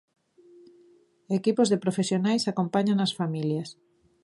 Equipos 1.39 1.67
de 1.69 1.81
profesionais 1.83 2.43
acompañan 2.51 2.97
as 3.05 3.15
familias. 3.19 3.69